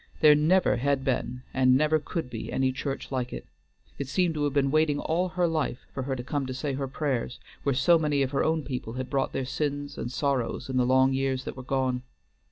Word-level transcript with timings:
there 0.21 0.33
never 0.33 0.77
had 0.77 1.05
been 1.05 1.43
and 1.53 1.77
never 1.77 1.99
could 1.99 2.27
be 2.27 2.51
any 2.51 2.71
church 2.71 3.11
like 3.11 3.31
it; 3.31 3.45
it 3.99 4.07
seemed 4.07 4.33
to 4.33 4.43
have 4.45 4.53
been 4.53 4.71
waiting 4.71 4.97
all 4.97 5.29
her 5.29 5.45
life 5.45 5.85
for 5.93 6.01
her 6.01 6.15
to 6.15 6.23
come 6.23 6.47
to 6.47 6.55
say 6.55 6.73
her 6.73 6.87
prayers 6.87 7.39
where 7.61 7.75
so 7.75 7.99
many 7.99 8.23
of 8.23 8.31
her 8.31 8.43
own 8.43 8.63
people 8.63 8.93
had 8.93 9.11
brought 9.11 9.31
their 9.31 9.45
sins 9.45 9.99
and 9.99 10.11
sorrows 10.11 10.69
in 10.71 10.77
the 10.77 10.87
long 10.87 11.13
years 11.13 11.43
that 11.43 11.55
were 11.55 11.61
gone. 11.61 12.01